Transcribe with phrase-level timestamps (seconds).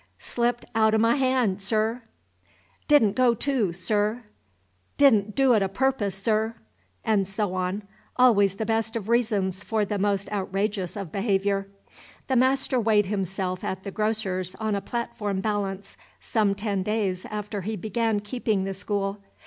[0.17, 2.01] "Slipped out o' m' han', Sir."
[2.87, 4.23] "Did n' go to, Sir."
[4.97, 6.55] "Did n' dew't o' purpose, Sir."
[7.05, 7.83] And so on,
[8.15, 11.67] always the best of reasons for the most outrageous of behavior.
[12.29, 17.61] The master weighed himself at the grocer's on a platform balance, some ten days after
[17.61, 19.19] he began keeping the school.